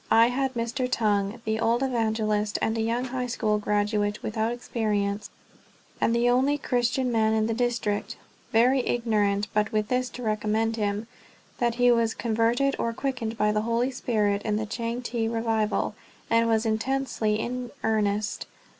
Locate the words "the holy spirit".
13.51-14.41